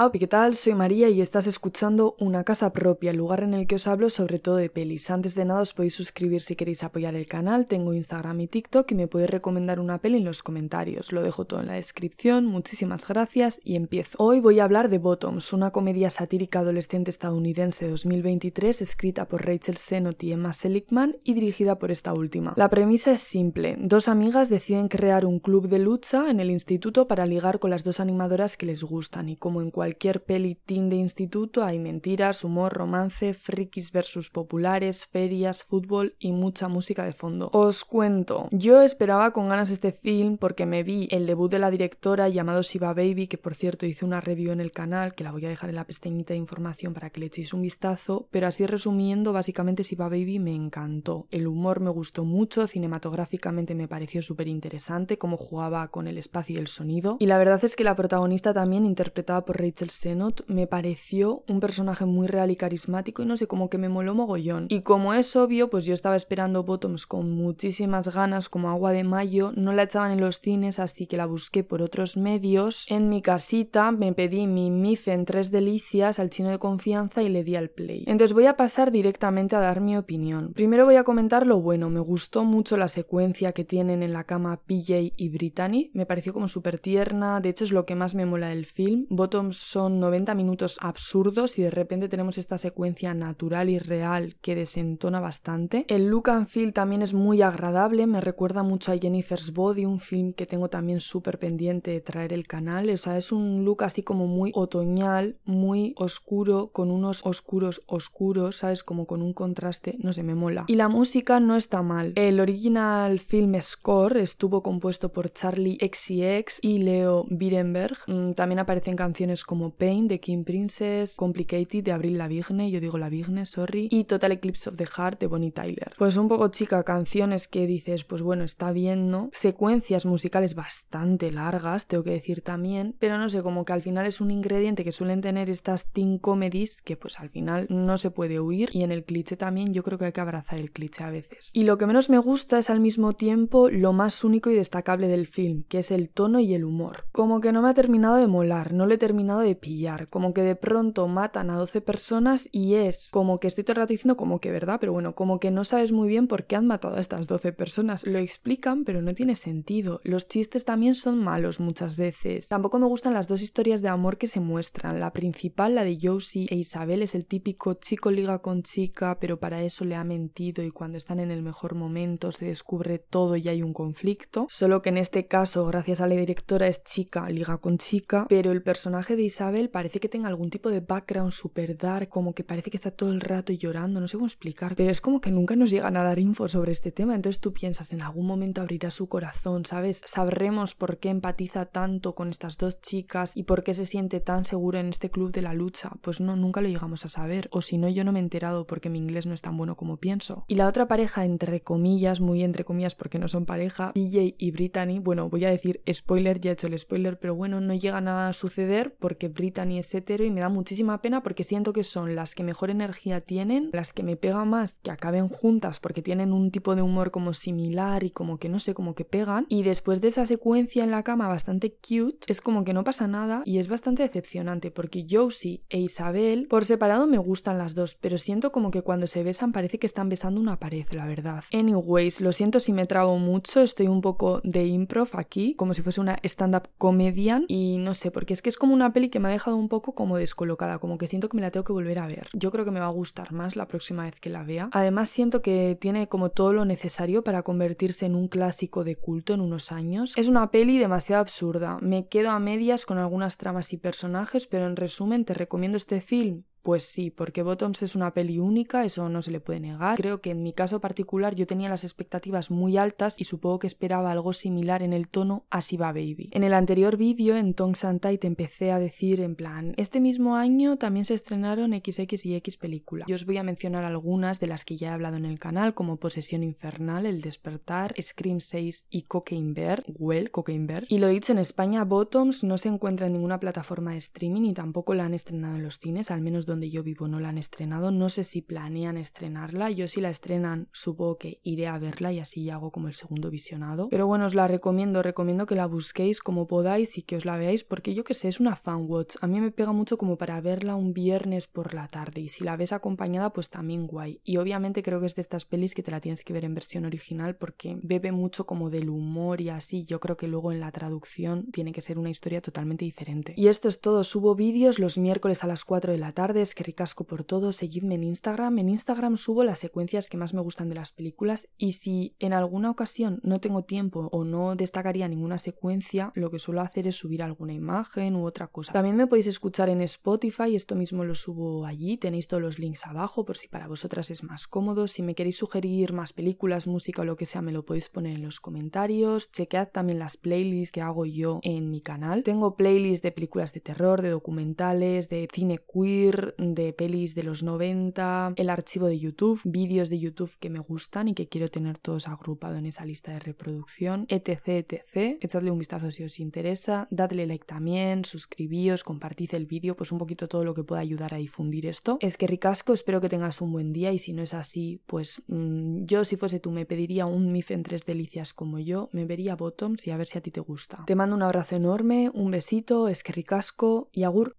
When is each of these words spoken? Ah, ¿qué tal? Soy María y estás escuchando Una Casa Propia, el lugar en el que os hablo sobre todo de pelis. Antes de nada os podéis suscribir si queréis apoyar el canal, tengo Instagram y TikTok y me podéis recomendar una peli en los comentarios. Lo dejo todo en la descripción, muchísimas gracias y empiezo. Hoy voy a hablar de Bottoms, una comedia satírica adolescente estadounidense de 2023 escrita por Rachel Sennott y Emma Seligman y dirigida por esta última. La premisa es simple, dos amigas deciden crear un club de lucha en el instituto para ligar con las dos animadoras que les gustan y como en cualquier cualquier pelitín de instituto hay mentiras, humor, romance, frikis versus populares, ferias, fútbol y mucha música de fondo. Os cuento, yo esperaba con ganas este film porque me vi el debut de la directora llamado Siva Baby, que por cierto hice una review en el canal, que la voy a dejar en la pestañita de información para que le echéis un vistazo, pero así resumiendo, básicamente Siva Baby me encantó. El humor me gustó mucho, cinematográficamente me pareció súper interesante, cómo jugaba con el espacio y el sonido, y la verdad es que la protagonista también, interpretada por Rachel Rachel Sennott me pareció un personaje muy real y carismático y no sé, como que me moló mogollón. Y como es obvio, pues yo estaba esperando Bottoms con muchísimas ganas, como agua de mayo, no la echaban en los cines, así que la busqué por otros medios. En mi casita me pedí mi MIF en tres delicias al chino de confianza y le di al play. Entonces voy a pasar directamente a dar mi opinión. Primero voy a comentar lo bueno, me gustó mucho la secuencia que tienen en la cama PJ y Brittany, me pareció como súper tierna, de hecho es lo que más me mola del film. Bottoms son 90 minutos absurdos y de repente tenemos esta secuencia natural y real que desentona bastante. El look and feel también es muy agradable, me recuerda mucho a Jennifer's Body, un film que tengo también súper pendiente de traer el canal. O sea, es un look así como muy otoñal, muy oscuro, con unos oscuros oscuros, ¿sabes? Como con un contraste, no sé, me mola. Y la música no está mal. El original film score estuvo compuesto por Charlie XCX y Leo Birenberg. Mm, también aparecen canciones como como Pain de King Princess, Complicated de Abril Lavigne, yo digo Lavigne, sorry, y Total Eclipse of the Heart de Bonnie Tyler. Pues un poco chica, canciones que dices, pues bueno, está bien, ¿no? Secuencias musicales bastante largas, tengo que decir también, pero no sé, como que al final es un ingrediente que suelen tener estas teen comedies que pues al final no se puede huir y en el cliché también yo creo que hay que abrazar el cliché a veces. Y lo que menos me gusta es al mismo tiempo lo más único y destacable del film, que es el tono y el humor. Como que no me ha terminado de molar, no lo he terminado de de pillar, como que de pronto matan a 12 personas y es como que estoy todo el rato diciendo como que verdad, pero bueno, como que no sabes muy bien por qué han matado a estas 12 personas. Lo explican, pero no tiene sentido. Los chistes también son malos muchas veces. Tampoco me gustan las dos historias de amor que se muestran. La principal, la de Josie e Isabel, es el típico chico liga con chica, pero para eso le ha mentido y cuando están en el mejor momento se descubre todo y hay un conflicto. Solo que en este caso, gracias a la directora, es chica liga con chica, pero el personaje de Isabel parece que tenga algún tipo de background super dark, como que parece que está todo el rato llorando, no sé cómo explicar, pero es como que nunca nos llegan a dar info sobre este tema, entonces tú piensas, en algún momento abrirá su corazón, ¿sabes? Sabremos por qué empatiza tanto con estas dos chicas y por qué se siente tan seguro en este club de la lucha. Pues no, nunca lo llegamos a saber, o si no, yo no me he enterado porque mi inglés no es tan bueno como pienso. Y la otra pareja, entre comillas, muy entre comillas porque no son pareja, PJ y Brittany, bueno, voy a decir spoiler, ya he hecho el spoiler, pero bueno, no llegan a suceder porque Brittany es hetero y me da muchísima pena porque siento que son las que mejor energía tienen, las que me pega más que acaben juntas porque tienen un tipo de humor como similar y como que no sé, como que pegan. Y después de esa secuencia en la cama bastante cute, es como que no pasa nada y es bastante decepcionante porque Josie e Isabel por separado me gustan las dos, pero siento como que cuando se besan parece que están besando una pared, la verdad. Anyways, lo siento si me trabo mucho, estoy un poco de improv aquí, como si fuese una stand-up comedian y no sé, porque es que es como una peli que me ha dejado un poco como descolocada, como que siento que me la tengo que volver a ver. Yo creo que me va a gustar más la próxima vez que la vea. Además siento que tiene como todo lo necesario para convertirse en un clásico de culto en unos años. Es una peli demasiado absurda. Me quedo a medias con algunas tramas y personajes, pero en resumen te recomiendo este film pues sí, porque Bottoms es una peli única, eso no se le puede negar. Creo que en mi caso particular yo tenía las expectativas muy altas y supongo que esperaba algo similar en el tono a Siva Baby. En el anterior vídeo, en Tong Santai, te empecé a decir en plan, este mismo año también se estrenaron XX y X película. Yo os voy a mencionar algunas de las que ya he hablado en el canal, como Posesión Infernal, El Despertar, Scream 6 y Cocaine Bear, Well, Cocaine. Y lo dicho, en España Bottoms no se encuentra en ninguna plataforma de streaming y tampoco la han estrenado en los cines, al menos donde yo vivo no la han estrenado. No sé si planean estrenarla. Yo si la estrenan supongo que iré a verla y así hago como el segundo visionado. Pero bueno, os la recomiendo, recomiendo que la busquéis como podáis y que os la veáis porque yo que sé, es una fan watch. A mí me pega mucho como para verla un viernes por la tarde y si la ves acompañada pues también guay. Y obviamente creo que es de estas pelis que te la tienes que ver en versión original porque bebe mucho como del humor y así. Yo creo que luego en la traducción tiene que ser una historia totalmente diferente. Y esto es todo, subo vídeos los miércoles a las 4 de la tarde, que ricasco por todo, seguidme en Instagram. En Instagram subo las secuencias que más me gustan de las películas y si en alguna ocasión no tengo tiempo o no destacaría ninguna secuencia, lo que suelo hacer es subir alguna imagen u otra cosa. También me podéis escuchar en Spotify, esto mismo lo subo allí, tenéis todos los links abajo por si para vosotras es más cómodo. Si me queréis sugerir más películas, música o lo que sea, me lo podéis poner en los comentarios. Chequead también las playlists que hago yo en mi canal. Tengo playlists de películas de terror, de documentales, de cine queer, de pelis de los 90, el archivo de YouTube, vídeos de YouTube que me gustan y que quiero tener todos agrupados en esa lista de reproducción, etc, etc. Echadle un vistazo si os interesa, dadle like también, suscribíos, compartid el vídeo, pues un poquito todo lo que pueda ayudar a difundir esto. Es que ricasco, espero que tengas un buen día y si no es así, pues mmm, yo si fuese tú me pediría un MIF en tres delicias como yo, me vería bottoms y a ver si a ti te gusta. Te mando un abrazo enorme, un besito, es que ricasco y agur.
Ah, 0.00 0.12
¿qué 0.12 0.28
tal? 0.28 0.54
Soy 0.54 0.74
María 0.74 1.08
y 1.08 1.20
estás 1.20 1.48
escuchando 1.48 2.14
Una 2.20 2.44
Casa 2.44 2.72
Propia, 2.72 3.10
el 3.10 3.16
lugar 3.16 3.42
en 3.42 3.52
el 3.52 3.66
que 3.66 3.74
os 3.74 3.88
hablo 3.88 4.10
sobre 4.10 4.38
todo 4.38 4.54
de 4.54 4.70
pelis. 4.70 5.10
Antes 5.10 5.34
de 5.34 5.44
nada 5.44 5.62
os 5.62 5.74
podéis 5.74 5.96
suscribir 5.96 6.40
si 6.40 6.54
queréis 6.54 6.84
apoyar 6.84 7.16
el 7.16 7.26
canal, 7.26 7.66
tengo 7.66 7.92
Instagram 7.92 8.38
y 8.42 8.46
TikTok 8.46 8.92
y 8.92 8.94
me 8.94 9.08
podéis 9.08 9.30
recomendar 9.30 9.80
una 9.80 9.98
peli 9.98 10.18
en 10.18 10.24
los 10.24 10.44
comentarios. 10.44 11.10
Lo 11.10 11.20
dejo 11.20 11.46
todo 11.46 11.58
en 11.58 11.66
la 11.66 11.72
descripción, 11.72 12.46
muchísimas 12.46 13.08
gracias 13.08 13.60
y 13.64 13.74
empiezo. 13.74 14.16
Hoy 14.20 14.38
voy 14.38 14.60
a 14.60 14.64
hablar 14.64 14.88
de 14.88 14.98
Bottoms, 14.98 15.52
una 15.52 15.72
comedia 15.72 16.10
satírica 16.10 16.60
adolescente 16.60 17.10
estadounidense 17.10 17.86
de 17.86 17.90
2023 17.90 18.80
escrita 18.80 19.26
por 19.26 19.46
Rachel 19.46 19.78
Sennott 19.78 20.22
y 20.22 20.30
Emma 20.30 20.52
Seligman 20.52 21.16
y 21.24 21.34
dirigida 21.34 21.80
por 21.80 21.90
esta 21.90 22.14
última. 22.14 22.52
La 22.54 22.70
premisa 22.70 23.10
es 23.10 23.20
simple, 23.20 23.74
dos 23.80 24.06
amigas 24.06 24.48
deciden 24.48 24.86
crear 24.86 25.26
un 25.26 25.40
club 25.40 25.66
de 25.66 25.80
lucha 25.80 26.30
en 26.30 26.38
el 26.38 26.52
instituto 26.52 27.08
para 27.08 27.26
ligar 27.26 27.58
con 27.58 27.70
las 27.70 27.82
dos 27.82 27.98
animadoras 27.98 28.56
que 28.56 28.66
les 28.66 28.84
gustan 28.84 29.28
y 29.28 29.34
como 29.34 29.60
en 29.60 29.72
cualquier 29.72 29.87
cualquier 29.88 30.22
pelitín 30.22 30.90
de 30.90 30.96
instituto 30.96 31.64
hay 31.64 31.78
mentiras, 31.78 32.44
humor, 32.44 32.74
romance, 32.74 33.32
frikis 33.32 33.90
versus 33.90 34.28
populares, 34.28 35.06
ferias, 35.06 35.62
fútbol 35.62 36.14
y 36.18 36.32
mucha 36.32 36.68
música 36.68 37.06
de 37.06 37.14
fondo. 37.14 37.48
Os 37.54 37.86
cuento, 37.86 38.48
yo 38.50 38.82
esperaba 38.82 39.32
con 39.32 39.48
ganas 39.48 39.70
este 39.70 39.92
film 39.92 40.36
porque 40.36 40.66
me 40.66 40.82
vi 40.82 41.08
el 41.10 41.24
debut 41.24 41.50
de 41.50 41.58
la 41.58 41.70
directora 41.70 42.28
llamado 42.28 42.64
Siva 42.64 42.92
Baby, 42.92 43.28
que 43.28 43.38
por 43.38 43.54
cierto 43.54 43.86
hice 43.86 44.04
una 44.04 44.20
review 44.20 44.52
en 44.52 44.60
el 44.60 44.72
canal, 44.72 45.14
que 45.14 45.24
la 45.24 45.32
voy 45.32 45.46
a 45.46 45.48
dejar 45.48 45.70
en 45.70 45.76
la 45.76 45.86
pestañita 45.86 46.34
de 46.34 46.38
información 46.38 46.92
para 46.92 47.08
que 47.08 47.20
le 47.20 47.26
echéis 47.26 47.54
un 47.54 47.62
vistazo, 47.62 48.28
pero 48.30 48.46
así 48.46 48.66
resumiendo, 48.66 49.32
básicamente 49.32 49.84
Siva 49.84 50.10
Baby 50.10 50.38
me 50.38 50.54
encantó. 50.54 51.28
El 51.30 51.46
humor 51.46 51.80
me 51.80 51.88
gustó 51.88 52.26
mucho, 52.26 52.66
cinematográficamente 52.66 53.74
me 53.74 53.88
pareció 53.88 54.20
súper 54.20 54.48
interesante, 54.48 55.16
cómo 55.16 55.38
jugaba 55.38 55.88
con 55.88 56.08
el 56.08 56.18
espacio 56.18 56.56
y 56.56 56.58
el 56.58 56.68
sonido, 56.68 57.16
y 57.18 57.24
la 57.24 57.38
verdad 57.38 57.64
es 57.64 57.74
que 57.74 57.84
la 57.84 57.96
protagonista 57.96 58.52
también, 58.52 58.84
interpretada 58.84 59.46
por 59.46 59.58
Rachel 59.58 59.77
Rachel 59.78 59.90
Sennott 59.90 60.42
me 60.48 60.66
pareció 60.66 61.44
un 61.46 61.60
personaje 61.60 62.04
muy 62.04 62.26
real 62.26 62.50
y 62.50 62.56
carismático 62.56 63.22
y 63.22 63.26
no 63.26 63.36
sé, 63.36 63.46
como 63.46 63.70
que 63.70 63.78
me 63.78 63.88
moló 63.88 64.12
mogollón. 64.12 64.66
Y 64.70 64.80
como 64.80 65.14
es 65.14 65.36
obvio, 65.36 65.70
pues 65.70 65.84
yo 65.84 65.94
estaba 65.94 66.16
esperando 66.16 66.64
Bottoms 66.64 67.06
con 67.06 67.30
muchísimas 67.30 68.12
ganas, 68.12 68.48
como 68.48 68.70
agua 68.70 68.90
de 68.90 69.04
mayo, 69.04 69.52
no 69.54 69.72
la 69.72 69.84
echaban 69.84 70.10
en 70.10 70.20
los 70.20 70.40
cines, 70.40 70.80
así 70.80 71.06
que 71.06 71.16
la 71.16 71.26
busqué 71.26 71.62
por 71.62 71.80
otros 71.80 72.16
medios. 72.16 72.86
En 72.88 73.08
mi 73.08 73.22
casita 73.22 73.92
me 73.92 74.12
pedí 74.12 74.48
mi 74.48 74.72
MIF 74.72 75.06
en 75.06 75.24
tres 75.24 75.52
delicias 75.52 76.18
al 76.18 76.30
chino 76.30 76.48
de 76.48 76.58
confianza 76.58 77.22
y 77.22 77.28
le 77.28 77.44
di 77.44 77.54
al 77.54 77.70
play. 77.70 78.02
Entonces 78.08 78.32
voy 78.32 78.46
a 78.46 78.56
pasar 78.56 78.90
directamente 78.90 79.54
a 79.54 79.60
dar 79.60 79.80
mi 79.80 79.96
opinión. 79.96 80.54
Primero 80.54 80.86
voy 80.86 80.96
a 80.96 81.04
comentar 81.04 81.46
lo 81.46 81.60
bueno, 81.60 81.88
me 81.88 82.00
gustó 82.00 82.42
mucho 82.42 82.76
la 82.76 82.88
secuencia 82.88 83.52
que 83.52 83.64
tienen 83.64 84.02
en 84.02 84.12
la 84.12 84.24
cama 84.24 84.60
PJ 84.66 85.12
y 85.16 85.28
Brittany, 85.28 85.92
me 85.94 86.04
pareció 86.04 86.32
como 86.32 86.48
súper 86.48 86.80
tierna, 86.80 87.40
de 87.40 87.50
hecho 87.50 87.62
es 87.62 87.70
lo 87.70 87.86
que 87.86 87.94
más 87.94 88.16
me 88.16 88.26
mola 88.26 88.48
del 88.48 88.66
film. 88.66 89.06
Bottoms 89.08 89.67
son 89.68 90.00
90 90.00 90.34
minutos 90.34 90.78
absurdos 90.80 91.58
y 91.58 91.62
de 91.62 91.70
repente 91.70 92.08
tenemos 92.08 92.38
esta 92.38 92.56
secuencia 92.56 93.12
natural 93.12 93.68
y 93.68 93.78
real 93.78 94.36
que 94.40 94.54
desentona 94.54 95.20
bastante. 95.20 95.84
El 95.88 96.06
look 96.06 96.30
and 96.30 96.48
feel 96.48 96.72
también 96.72 97.02
es 97.02 97.12
muy 97.12 97.42
agradable, 97.42 98.06
me 98.06 98.20
recuerda 98.20 98.62
mucho 98.62 98.92
a 98.92 98.98
Jennifer's 98.98 99.52
Body, 99.52 99.84
un 99.84 100.00
film 100.00 100.32
que 100.32 100.46
tengo 100.46 100.70
también 100.70 101.00
súper 101.00 101.38
pendiente 101.38 101.90
de 101.90 102.00
traer 102.00 102.32
el 102.32 102.46
canal. 102.46 102.88
O 102.88 102.96
sea, 102.96 103.18
es 103.18 103.30
un 103.30 103.64
look 103.64 103.84
así 103.84 104.02
como 104.02 104.26
muy 104.26 104.52
otoñal, 104.54 105.36
muy 105.44 105.94
oscuro, 105.96 106.70
con 106.72 106.90
unos 106.90 107.26
oscuros 107.26 107.82
oscuros, 107.86 108.56
¿sabes? 108.56 108.82
Como 108.82 109.06
con 109.06 109.20
un 109.20 109.34
contraste, 109.34 109.96
no 109.98 110.12
sé, 110.12 110.22
me 110.22 110.34
mola. 110.34 110.64
Y 110.68 110.76
la 110.76 110.88
música 110.88 111.40
no 111.40 111.56
está 111.56 111.82
mal. 111.82 112.12
El 112.16 112.40
original 112.40 113.18
film 113.18 113.60
score 113.60 114.16
estuvo 114.18 114.62
compuesto 114.62 115.12
por 115.12 115.30
Charlie 115.30 115.78
XCX 115.80 116.60
y 116.62 116.78
Leo 116.78 117.26
Birenberg. 117.28 117.98
Mm, 118.06 118.32
también 118.32 118.60
aparecen 118.60 118.96
canciones 118.96 119.44
como 119.44 119.57
como 119.58 119.70
Pain 119.70 120.06
de 120.06 120.20
King 120.20 120.44
Princess, 120.44 121.16
Complicated 121.16 121.82
de 121.82 121.90
Abril 121.90 122.16
Lavigne, 122.16 122.70
yo 122.70 122.78
digo 122.78 122.96
Lavigne, 122.96 123.44
sorry, 123.44 123.88
y 123.90 124.04
Total 124.04 124.30
Eclipse 124.30 124.70
of 124.70 124.76
the 124.76 124.86
Heart 124.86 125.18
de 125.18 125.26
Bonnie 125.26 125.50
Tyler. 125.50 125.94
Pues 125.98 126.16
un 126.16 126.28
poco 126.28 126.46
chica, 126.46 126.84
canciones 126.84 127.48
que 127.48 127.66
dices, 127.66 128.04
pues 128.04 128.22
bueno, 128.22 128.44
está 128.44 128.70
bien, 128.70 129.10
¿no? 129.10 129.30
Secuencias 129.32 130.06
musicales 130.06 130.54
bastante 130.54 131.32
largas, 131.32 131.86
tengo 131.88 132.04
que 132.04 132.12
decir 132.12 132.40
también, 132.42 132.94
pero 133.00 133.18
no 133.18 133.28
sé, 133.28 133.42
como 133.42 133.64
que 133.64 133.72
al 133.72 133.82
final 133.82 134.06
es 134.06 134.20
un 134.20 134.30
ingrediente 134.30 134.84
que 134.84 134.92
suelen 134.92 135.22
tener 135.22 135.50
estas 135.50 135.90
teen 135.90 136.18
comedies 136.18 136.80
que 136.80 136.96
pues 136.96 137.18
al 137.18 137.28
final 137.28 137.66
no 137.68 137.98
se 137.98 138.12
puede 138.12 138.38
huir 138.38 138.70
y 138.72 138.84
en 138.84 138.92
el 138.92 139.02
cliché 139.02 139.36
también 139.36 139.74
yo 139.74 139.82
creo 139.82 139.98
que 139.98 140.04
hay 140.04 140.12
que 140.12 140.20
abrazar 140.20 140.60
el 140.60 140.70
cliché 140.70 141.02
a 141.02 141.10
veces. 141.10 141.50
Y 141.52 141.64
lo 141.64 141.78
que 141.78 141.86
menos 141.88 142.10
me 142.10 142.18
gusta 142.18 142.58
es 142.58 142.70
al 142.70 142.78
mismo 142.78 143.14
tiempo 143.14 143.70
lo 143.70 143.92
más 143.92 144.22
único 144.22 144.50
y 144.50 144.54
destacable 144.54 145.08
del 145.08 145.26
film, 145.26 145.64
que 145.64 145.78
es 145.78 145.90
el 145.90 146.10
tono 146.10 146.38
y 146.38 146.54
el 146.54 146.62
humor. 146.62 147.06
Como 147.10 147.40
que 147.40 147.50
no 147.50 147.60
me 147.60 147.70
ha 147.70 147.74
terminado 147.74 148.14
de 148.14 148.28
molar, 148.28 148.72
no 148.72 148.86
lo 148.86 148.94
he 148.94 148.98
terminado 148.98 149.40
de 149.40 149.47
de 149.48 149.56
pillar, 149.56 150.08
como 150.08 150.32
que 150.32 150.42
de 150.42 150.56
pronto 150.56 151.08
matan 151.08 151.50
a 151.50 151.56
12 151.56 151.80
personas 151.80 152.48
y 152.52 152.74
es 152.74 153.08
como 153.10 153.40
que 153.40 153.48
estoy 153.48 153.64
todo 153.64 153.72
el 153.72 153.76
rato 153.78 153.92
diciendo 153.92 154.16
como 154.16 154.40
que 154.40 154.50
verdad, 154.50 154.78
pero 154.80 154.92
bueno, 154.92 155.14
como 155.14 155.40
que 155.40 155.50
no 155.50 155.64
sabes 155.64 155.92
muy 155.92 156.08
bien 156.08 156.28
por 156.28 156.44
qué 156.44 156.56
han 156.56 156.66
matado 156.66 156.96
a 156.96 157.00
estas 157.00 157.26
12 157.26 157.52
personas. 157.52 158.06
Lo 158.06 158.18
explican, 158.18 158.84
pero 158.84 159.02
no 159.02 159.14
tiene 159.14 159.36
sentido. 159.36 160.00
Los 160.04 160.28
chistes 160.28 160.64
también 160.64 160.94
son 160.94 161.18
malos 161.18 161.60
muchas 161.60 161.96
veces. 161.96 162.48
Tampoco 162.48 162.78
me 162.78 162.86
gustan 162.86 163.14
las 163.14 163.28
dos 163.28 163.42
historias 163.42 163.82
de 163.82 163.88
amor 163.88 164.18
que 164.18 164.26
se 164.26 164.40
muestran. 164.40 165.00
La 165.00 165.12
principal, 165.12 165.74
la 165.74 165.84
de 165.84 165.98
Josie 166.00 166.46
e 166.50 166.56
Isabel, 166.56 167.02
es 167.02 167.14
el 167.14 167.24
típico 167.24 167.74
chico 167.74 168.10
liga 168.10 168.40
con 168.40 168.62
chica, 168.62 169.18
pero 169.20 169.38
para 169.38 169.62
eso 169.62 169.84
le 169.84 169.96
ha 169.96 170.04
mentido 170.04 170.62
y 170.62 170.70
cuando 170.70 170.98
están 170.98 171.20
en 171.20 171.30
el 171.30 171.42
mejor 171.42 171.74
momento 171.74 172.32
se 172.32 172.46
descubre 172.46 172.98
todo 172.98 173.36
y 173.36 173.48
hay 173.48 173.62
un 173.62 173.72
conflicto. 173.72 174.46
Solo 174.50 174.82
que 174.82 174.90
en 174.90 174.98
este 174.98 175.26
caso, 175.26 175.66
gracias 175.66 176.00
a 176.00 176.06
la 176.06 176.14
directora, 176.14 176.66
es 176.66 176.84
chica 176.84 177.28
liga 177.30 177.58
con 177.58 177.78
chica, 177.78 178.26
pero 178.28 178.52
el 178.52 178.62
personaje 178.62 179.16
de 179.16 179.22
Isabel 179.28 179.70
parece 179.70 180.00
que 180.00 180.08
tenga 180.08 180.28
algún 180.28 180.50
tipo 180.50 180.70
de 180.70 180.80
background 180.80 181.32
super 181.32 181.76
dark, 181.76 182.08
como 182.08 182.34
que 182.34 182.44
parece 182.44 182.70
que 182.70 182.76
está 182.76 182.90
todo 182.90 183.12
el 183.12 183.20
rato 183.20 183.52
llorando, 183.52 184.00
no 184.00 184.08
sé 184.08 184.16
cómo 184.16 184.26
explicar, 184.26 184.74
pero 184.74 184.90
es 184.90 185.00
como 185.00 185.20
que 185.20 185.30
nunca 185.30 185.56
nos 185.56 185.70
llegan 185.70 185.96
a 185.96 186.02
dar 186.02 186.18
info 186.18 186.48
sobre 186.48 186.72
este 186.72 186.92
tema, 186.92 187.14
entonces 187.14 187.40
tú 187.40 187.52
piensas, 187.52 187.92
en 187.92 188.02
algún 188.02 188.26
momento 188.26 188.60
abrirá 188.60 188.90
su 188.90 189.08
corazón, 189.08 189.64
¿sabes? 189.64 190.02
Sabremos 190.06 190.74
por 190.74 190.98
qué 190.98 191.08
empatiza 191.08 191.66
tanto 191.66 192.14
con 192.14 192.30
estas 192.30 192.58
dos 192.58 192.80
chicas 192.80 193.32
y 193.34 193.44
por 193.44 193.62
qué 193.62 193.74
se 193.74 193.86
siente 193.86 194.20
tan 194.20 194.44
seguro 194.44 194.78
en 194.78 194.88
este 194.88 195.10
club 195.10 195.32
de 195.32 195.42
la 195.42 195.54
lucha. 195.54 195.90
Pues 196.00 196.20
no, 196.20 196.36
nunca 196.36 196.60
lo 196.60 196.68
llegamos 196.68 197.04
a 197.04 197.08
saber, 197.08 197.48
o 197.52 197.62
si 197.62 197.78
no, 197.78 197.88
yo 197.88 198.04
no 198.04 198.12
me 198.12 198.20
he 198.20 198.22
enterado 198.22 198.66
porque 198.66 198.90
mi 198.90 198.98
inglés 198.98 199.26
no 199.26 199.34
es 199.34 199.42
tan 199.42 199.56
bueno 199.56 199.76
como 199.76 199.96
pienso. 199.98 200.44
Y 200.48 200.54
la 200.54 200.68
otra 200.68 200.88
pareja, 200.88 201.24
entre 201.24 201.60
comillas, 201.60 202.20
muy 202.20 202.42
entre 202.42 202.64
comillas 202.64 202.94
porque 202.94 203.18
no 203.18 203.28
son 203.28 203.46
pareja, 203.46 203.92
PJ 203.92 204.34
y 204.38 204.50
Brittany, 204.50 204.98
bueno, 204.98 205.28
voy 205.28 205.44
a 205.44 205.50
decir 205.50 205.82
spoiler, 205.92 206.40
ya 206.40 206.50
he 206.50 206.54
hecho 206.54 206.66
el 206.66 206.78
spoiler, 206.78 207.18
pero 207.18 207.34
bueno, 207.34 207.60
no 207.60 207.74
llegan 207.74 208.08
a 208.08 208.32
suceder 208.32 208.94
porque 208.98 209.17
Brittany 209.26 209.80
es 209.80 209.92
hetero 209.92 210.24
y 210.24 210.30
me 210.30 210.40
da 210.40 210.48
muchísima 210.48 211.02
pena 211.02 211.24
porque 211.24 211.42
siento 211.42 211.72
que 211.72 211.82
son 211.82 212.14
las 212.14 212.36
que 212.36 212.44
mejor 212.44 212.70
energía 212.70 213.20
tienen, 213.20 213.70
las 213.72 213.92
que 213.92 214.04
me 214.04 214.14
pega 214.14 214.44
más 214.44 214.78
que 214.78 214.92
acaben 214.92 215.26
juntas 215.26 215.80
porque 215.80 216.02
tienen 216.02 216.32
un 216.32 216.52
tipo 216.52 216.76
de 216.76 216.82
humor 216.82 217.10
como 217.10 217.34
similar 217.34 218.04
y 218.04 218.10
como 218.10 218.38
que 218.38 218.48
no 218.48 218.60
sé, 218.60 218.74
como 218.74 218.94
que 218.94 219.04
pegan. 219.04 219.46
Y 219.48 219.64
después 219.64 220.00
de 220.00 220.08
esa 220.08 220.26
secuencia 220.26 220.84
en 220.84 220.92
la 220.92 221.02
cama 221.02 221.26
bastante 221.26 221.72
cute, 221.72 222.26
es 222.28 222.40
como 222.40 222.62
que 222.62 222.72
no 222.72 222.84
pasa 222.84 223.08
nada 223.08 223.42
y 223.44 223.58
es 223.58 223.66
bastante 223.66 224.04
decepcionante 224.04 224.70
porque 224.70 225.06
Josie 225.10 225.62
e 225.68 225.80
Isabel 225.80 226.46
por 226.48 226.64
separado 226.64 227.06
me 227.06 227.18
gustan 227.18 227.58
las 227.58 227.74
dos, 227.74 227.94
pero 227.94 228.18
siento 228.18 228.52
como 228.52 228.70
que 228.70 228.82
cuando 228.82 229.06
se 229.06 229.22
besan 229.24 229.52
parece 229.52 229.78
que 229.78 229.86
están 229.86 230.08
besando 230.08 230.40
una 230.40 230.58
pared, 230.58 230.86
la 230.92 231.06
verdad. 231.06 231.44
Anyways, 231.52 232.20
lo 232.20 232.32
siento 232.32 232.60
si 232.60 232.72
me 232.72 232.86
trabo 232.86 233.18
mucho, 233.18 233.60
estoy 233.62 233.88
un 233.88 234.00
poco 234.00 234.40
de 234.44 234.66
improv 234.66 235.08
aquí, 235.14 235.54
como 235.54 235.74
si 235.74 235.82
fuese 235.82 236.00
una 236.00 236.18
stand-up 236.22 236.68
comedian 236.76 237.44
y 237.48 237.78
no 237.78 237.94
sé, 237.94 238.10
porque 238.10 238.34
es 238.34 238.42
que 238.42 238.48
es 238.48 238.56
como 238.56 238.74
una 238.74 238.92
peli 238.92 239.07
que 239.10 239.20
me 239.20 239.28
ha 239.28 239.32
dejado 239.32 239.56
un 239.56 239.68
poco 239.68 239.94
como 239.94 240.16
descolocada, 240.16 240.78
como 240.78 240.98
que 240.98 241.06
siento 241.06 241.28
que 241.28 241.36
me 241.36 241.42
la 241.42 241.50
tengo 241.50 241.64
que 241.64 241.72
volver 241.72 241.98
a 241.98 242.06
ver. 242.06 242.28
Yo 242.32 242.50
creo 242.50 242.64
que 242.64 242.70
me 242.70 242.80
va 242.80 242.86
a 242.86 242.90
gustar 242.90 243.32
más 243.32 243.56
la 243.56 243.66
próxima 243.66 244.04
vez 244.04 244.20
que 244.20 244.30
la 244.30 244.44
vea. 244.44 244.68
Además 244.72 245.08
siento 245.08 245.42
que 245.42 245.76
tiene 245.80 246.08
como 246.08 246.30
todo 246.30 246.52
lo 246.52 246.64
necesario 246.64 247.22
para 247.22 247.42
convertirse 247.42 248.06
en 248.06 248.14
un 248.14 248.28
clásico 248.28 248.84
de 248.84 248.96
culto 248.96 249.34
en 249.34 249.40
unos 249.40 249.72
años. 249.72 250.12
Es 250.16 250.28
una 250.28 250.50
peli 250.50 250.78
demasiado 250.78 251.20
absurda. 251.20 251.78
Me 251.80 252.08
quedo 252.08 252.30
a 252.30 252.38
medias 252.38 252.86
con 252.86 252.98
algunas 252.98 253.36
tramas 253.36 253.72
y 253.72 253.76
personajes, 253.76 254.46
pero 254.46 254.66
en 254.66 254.76
resumen 254.76 255.24
te 255.24 255.34
recomiendo 255.34 255.76
este 255.76 256.00
film 256.00 256.44
pues 256.62 256.84
sí, 256.84 257.10
porque 257.10 257.42
Bottoms 257.42 257.82
es 257.82 257.94
una 257.94 258.12
peli 258.12 258.38
única, 258.38 258.84
eso 258.84 259.08
no 259.08 259.22
se 259.22 259.30
le 259.30 259.40
puede 259.40 259.60
negar. 259.60 259.96
Creo 259.96 260.20
que 260.20 260.30
en 260.30 260.42
mi 260.42 260.52
caso 260.52 260.80
particular 260.80 261.34
yo 261.34 261.46
tenía 261.46 261.68
las 261.68 261.84
expectativas 261.84 262.50
muy 262.50 262.76
altas 262.76 263.18
y 263.18 263.24
supongo 263.24 263.60
que 263.60 263.66
esperaba 263.66 264.12
algo 264.12 264.32
similar 264.32 264.82
en 264.82 264.92
el 264.92 265.08
tono 265.08 265.44
a 265.50 265.62
Siva 265.62 265.92
Baby. 265.92 266.28
En 266.32 266.44
el 266.44 266.52
anterior 266.52 266.96
vídeo, 266.96 267.36
en 267.36 267.54
Tong 267.54 267.76
Santai, 267.76 268.18
te 268.18 268.26
empecé 268.26 268.72
a 268.72 268.78
decir 268.78 269.20
en 269.20 269.34
plan, 269.34 269.74
este 269.78 270.00
mismo 270.00 270.36
año 270.36 270.76
también 270.76 271.04
se 271.04 271.14
estrenaron 271.14 271.72
XX 271.72 272.26
y 272.26 272.34
X 272.34 272.56
película. 272.56 273.06
Yo 273.08 273.16
os 273.16 273.24
voy 273.24 273.38
a 273.38 273.42
mencionar 273.42 273.84
algunas 273.84 274.40
de 274.40 274.48
las 274.48 274.64
que 274.64 274.76
ya 274.76 274.88
he 274.88 274.92
hablado 274.92 275.16
en 275.16 275.24
el 275.24 275.38
canal, 275.38 275.74
como 275.74 275.96
Posesión 275.96 276.42
Infernal, 276.42 277.06
El 277.06 277.20
Despertar, 277.20 277.94
Scream 278.00 278.40
6 278.40 278.86
y 278.90 279.02
Cocaine 279.02 279.54
Bear, 279.54 279.84
Well, 279.98 280.30
Cocaine. 280.30 280.58
Y 280.88 280.98
lo 280.98 281.08
dicho, 281.08 281.32
en 281.32 281.38
España 281.38 281.84
Bottoms 281.84 282.42
no 282.42 282.58
se 282.58 282.68
encuentra 282.68 283.06
en 283.06 283.12
ninguna 283.12 283.38
plataforma 283.38 283.92
de 283.92 283.98
streaming 283.98 284.42
y 284.42 284.54
tampoco 284.54 284.94
la 284.94 285.04
han 285.04 285.14
estrenado 285.14 285.56
en 285.56 285.62
los 285.62 285.78
cines, 285.78 286.10
al 286.10 286.20
menos 286.20 286.46
donde 286.48 286.70
yo 286.70 286.82
vivo 286.82 287.06
no 287.06 287.20
la 287.20 287.28
han 287.28 287.38
estrenado. 287.38 287.90
No 287.90 288.08
sé 288.08 288.24
si 288.24 288.42
planean 288.42 288.96
estrenarla. 288.96 289.70
Yo 289.70 289.86
si 289.86 290.00
la 290.00 290.10
estrenan 290.10 290.68
supongo 290.72 291.18
que 291.18 291.40
iré 291.44 291.68
a 291.68 291.78
verla 291.78 292.12
y 292.12 292.18
así 292.18 292.50
hago 292.50 292.72
como 292.72 292.88
el 292.88 292.94
segundo 292.94 293.30
visionado. 293.30 293.88
Pero 293.88 294.06
bueno, 294.06 294.26
os 294.26 294.34
la 294.34 294.48
recomiendo, 294.48 295.02
recomiendo 295.02 295.46
que 295.46 295.54
la 295.54 295.66
busquéis 295.66 296.20
como 296.20 296.46
podáis 296.46 296.98
y 296.98 297.02
que 297.02 297.16
os 297.16 297.24
la 297.24 297.36
veáis 297.36 297.64
porque 297.64 297.94
yo 297.94 298.04
que 298.04 298.14
sé, 298.14 298.28
es 298.28 298.40
una 298.40 298.56
fan 298.56 298.86
watch. 298.88 299.16
A 299.20 299.26
mí 299.26 299.40
me 299.40 299.50
pega 299.50 299.72
mucho 299.72 299.98
como 299.98 300.16
para 300.16 300.40
verla 300.40 300.74
un 300.74 300.92
viernes 300.92 301.46
por 301.46 301.74
la 301.74 301.86
tarde 301.88 302.22
y 302.22 302.28
si 302.28 302.44
la 302.44 302.56
ves 302.56 302.72
acompañada 302.72 303.32
pues 303.32 303.50
también 303.50 303.86
guay. 303.86 304.20
Y 304.24 304.38
obviamente 304.38 304.82
creo 304.82 305.00
que 305.00 305.06
es 305.06 305.14
de 305.14 305.22
estas 305.22 305.44
pelis 305.44 305.74
que 305.74 305.82
te 305.82 305.90
la 305.90 306.00
tienes 306.00 306.24
que 306.24 306.32
ver 306.32 306.44
en 306.44 306.54
versión 306.54 306.84
original 306.84 307.36
porque 307.36 307.78
bebe 307.82 308.12
mucho 308.12 308.46
como 308.46 308.70
del 308.70 308.88
humor 308.88 309.40
y 309.40 309.50
así. 309.50 309.84
Yo 309.84 310.00
creo 310.00 310.16
que 310.16 310.26
luego 310.26 310.52
en 310.52 310.60
la 310.60 310.72
traducción 310.72 311.46
tiene 311.52 311.72
que 311.72 311.80
ser 311.80 311.98
una 311.98 312.10
historia 312.10 312.40
totalmente 312.40 312.84
diferente. 312.84 313.34
Y 313.36 313.48
esto 313.48 313.68
es 313.68 313.80
todo, 313.80 314.04
subo 314.04 314.34
vídeos 314.34 314.78
los 314.78 314.98
miércoles 314.98 315.44
a 315.44 315.46
las 315.46 315.64
4 315.64 315.92
de 315.92 315.98
la 315.98 316.12
tarde, 316.12 316.37
que 316.38 316.62
ricasco 316.62 317.04
por 317.04 317.24
todo, 317.24 317.50
seguidme 317.50 317.96
en 317.96 318.04
Instagram. 318.04 318.58
En 318.58 318.68
Instagram 318.68 319.16
subo 319.16 319.42
las 319.42 319.58
secuencias 319.58 320.08
que 320.08 320.16
más 320.16 320.34
me 320.34 320.40
gustan 320.40 320.68
de 320.68 320.76
las 320.76 320.92
películas 320.92 321.48
y 321.56 321.72
si 321.72 322.14
en 322.20 322.32
alguna 322.32 322.70
ocasión 322.70 323.18
no 323.24 323.40
tengo 323.40 323.64
tiempo 323.64 324.08
o 324.12 324.24
no 324.24 324.54
destacaría 324.54 325.08
ninguna 325.08 325.38
secuencia, 325.38 326.12
lo 326.14 326.30
que 326.30 326.38
suelo 326.38 326.60
hacer 326.60 326.86
es 326.86 326.94
subir 326.94 327.24
alguna 327.24 327.52
imagen 327.52 328.14
u 328.14 328.24
otra 328.24 328.46
cosa. 328.46 328.72
También 328.72 328.96
me 328.96 329.08
podéis 329.08 329.26
escuchar 329.26 329.68
en 329.68 329.80
Spotify, 329.80 330.54
esto 330.54 330.76
mismo 330.76 331.04
lo 331.04 331.16
subo 331.16 331.66
allí, 331.66 331.96
tenéis 331.96 332.28
todos 332.28 332.42
los 332.42 332.60
links 332.60 332.86
abajo 332.86 333.24
por 333.24 333.36
si 333.36 333.48
para 333.48 333.66
vosotras 333.66 334.10
es 334.12 334.22
más 334.22 334.46
cómodo. 334.46 334.86
Si 334.86 335.02
me 335.02 335.16
queréis 335.16 335.36
sugerir 335.36 335.92
más 335.92 336.12
películas, 336.12 336.68
música 336.68 337.02
o 337.02 337.04
lo 337.04 337.16
que 337.16 337.26
sea, 337.26 337.42
me 337.42 337.52
lo 337.52 337.64
podéis 337.64 337.88
poner 337.88 338.14
en 338.14 338.22
los 338.22 338.38
comentarios. 338.38 339.32
Chequead 339.32 339.70
también 339.72 339.98
las 339.98 340.16
playlists 340.16 340.72
que 340.72 340.82
hago 340.82 341.04
yo 341.04 341.40
en 341.42 341.70
mi 341.70 341.80
canal. 341.80 342.22
Tengo 342.22 342.54
playlists 342.54 343.02
de 343.02 343.10
películas 343.10 343.52
de 343.52 343.60
terror, 343.60 344.02
de 344.02 344.10
documentales, 344.10 345.08
de 345.08 345.28
cine 345.32 345.58
queer, 345.58 346.27
de 346.36 346.72
pelis 346.72 347.14
de 347.14 347.22
los 347.22 347.42
90, 347.42 348.34
el 348.36 348.50
archivo 348.50 348.86
de 348.86 348.98
YouTube, 348.98 349.40
vídeos 349.44 349.88
de 349.88 349.98
YouTube 349.98 350.36
que 350.38 350.50
me 350.50 350.58
gustan 350.58 351.08
y 351.08 351.14
que 351.14 351.28
quiero 351.28 351.48
tener 351.48 351.78
todos 351.78 352.08
agrupados 352.08 352.58
en 352.58 352.66
esa 352.66 352.84
lista 352.84 353.12
de 353.12 353.20
reproducción, 353.20 354.06
etc, 354.08 354.48
etc. 354.48 355.16
Echadle 355.20 355.50
un 355.50 355.58
vistazo 355.58 355.90
si 355.90 356.04
os 356.04 356.18
interesa, 356.20 356.88
dadle 356.90 357.26
like 357.26 357.46
también, 357.46 358.04
suscribíos, 358.04 358.84
compartid 358.84 359.34
el 359.34 359.46
vídeo, 359.46 359.76
pues 359.76 359.92
un 359.92 359.98
poquito 359.98 360.28
todo 360.28 360.44
lo 360.44 360.54
que 360.54 360.64
pueda 360.64 360.80
ayudar 360.80 361.14
a 361.14 361.18
difundir 361.18 361.66
esto. 361.66 361.98
Es 362.00 362.16
que 362.16 362.26
ricasco, 362.26 362.72
espero 362.72 363.00
que 363.00 363.08
tengas 363.08 363.40
un 363.40 363.52
buen 363.52 363.72
día 363.72 363.92
y 363.92 363.98
si 363.98 364.12
no 364.12 364.22
es 364.22 364.34
así, 364.34 364.80
pues 364.86 365.22
mmm, 365.28 365.84
yo 365.84 366.04
si 366.04 366.16
fuese 366.16 366.40
tú 366.40 366.50
me 366.50 366.66
pediría 366.66 367.06
un 367.06 367.32
MIF 367.32 367.50
en 367.50 367.62
tres 367.62 367.86
delicias 367.86 368.34
como 368.34 368.58
yo, 368.58 368.88
me 368.92 369.04
vería 369.04 369.36
bottoms 369.36 369.86
y 369.86 369.90
a 369.90 369.96
ver 369.96 370.06
si 370.06 370.18
a 370.18 370.20
ti 370.20 370.30
te 370.30 370.40
gusta. 370.40 370.84
Te 370.86 370.94
mando 370.94 371.16
un 371.16 371.22
abrazo 371.22 371.56
enorme, 371.56 372.10
un 372.12 372.30
besito, 372.30 372.88
es 372.88 373.02
que 373.02 373.12
ricasco 373.12 373.88
y 373.92 374.04
agur. 374.04 374.36